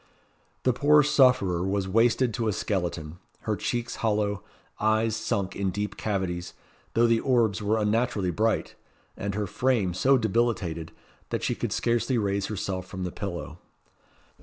The 0.63 0.73
poor 0.73 1.03
sufferer 1.03 1.63
was 1.63 1.87
wasted 1.87 2.33
to 2.33 2.47
a 2.47 2.53
skeleton; 2.53 3.19
her 3.41 3.55
cheeks 3.55 3.97
hollow; 3.97 4.43
eyes 4.79 5.15
sunk 5.15 5.55
in 5.55 5.69
deep 5.69 5.95
cavities, 5.95 6.55
though 6.95 7.05
the 7.05 7.19
orbs 7.19 7.61
were 7.61 7.77
unnaturally 7.77 8.31
bright; 8.31 8.73
and 9.15 9.35
her 9.35 9.45
frame 9.45 9.93
so 9.93 10.17
debilitated, 10.17 10.91
that 11.29 11.43
she 11.43 11.53
could 11.53 11.71
scarcely 11.71 12.17
raise 12.17 12.47
herself 12.47 12.87
from 12.87 13.03
the 13.03 13.11
pillow. 13.11 13.59